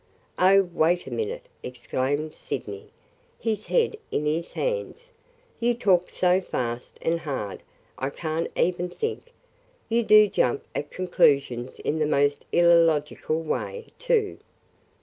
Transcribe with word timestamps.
"Oh, 0.39 0.63
wait 0.63 1.05
a 1.05 1.11
minute!" 1.11 1.45
exclaimed 1.61 2.33
Sydney, 2.33 2.87
his 3.39 3.67
head 3.67 3.97
in 4.09 4.25
his 4.25 4.53
hands. 4.53 5.11
"You 5.59 5.75
talk 5.75 6.09
so 6.09 6.41
fast 6.41 6.97
and 7.03 7.19
hard 7.19 7.61
I 7.99 8.09
can't 8.09 8.49
even 8.57 8.89
think! 8.89 9.31
You 9.89 10.01
do 10.01 10.27
jump 10.27 10.63
at 10.73 10.89
conclusions 10.89 11.77
in 11.77 11.99
the 11.99 12.07
most 12.07 12.47
illogical 12.51 13.43
way, 13.43 13.89
too. 13.99 14.39